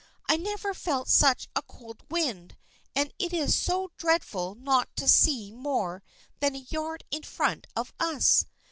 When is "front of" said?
7.21-7.93